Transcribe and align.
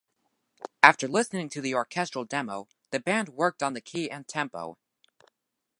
After 0.81 1.07
listening 1.07 1.49
to 1.49 1.61
the 1.61 1.75
orchestral 1.75 2.25
demo, 2.25 2.67
the 2.89 2.99
band 2.99 3.29
worked 3.29 3.61
on 3.61 3.73
the 3.73 3.81
key 3.81 4.09
and 4.09 4.27
tempo. 4.27 4.79